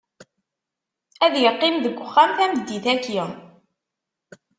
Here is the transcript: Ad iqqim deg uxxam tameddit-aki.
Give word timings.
Ad 1.25 1.33
iqqim 1.47 1.75
deg 1.83 1.95
uxxam 2.05 2.29
tameddit-aki. 2.37 3.19